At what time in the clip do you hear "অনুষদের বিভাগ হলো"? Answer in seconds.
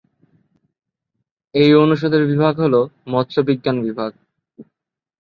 1.75-2.81